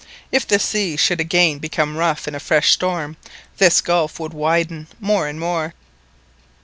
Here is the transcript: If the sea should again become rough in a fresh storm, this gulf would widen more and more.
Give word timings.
If 0.31 0.47
the 0.47 0.57
sea 0.57 0.97
should 0.97 1.19
again 1.19 1.59
become 1.59 1.95
rough 1.95 2.27
in 2.27 2.33
a 2.33 2.39
fresh 2.39 2.71
storm, 2.71 3.17
this 3.59 3.81
gulf 3.81 4.19
would 4.19 4.33
widen 4.33 4.87
more 4.99 5.27
and 5.27 5.39
more. 5.39 5.75